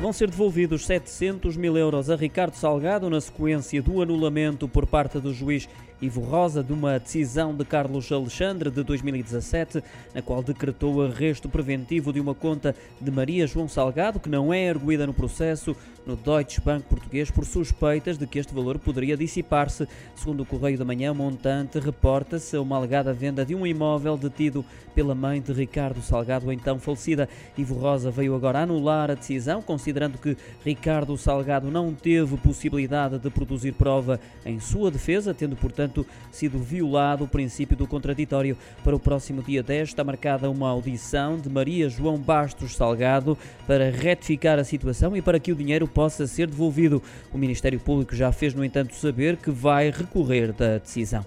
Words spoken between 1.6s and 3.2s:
euros a Ricardo Salgado na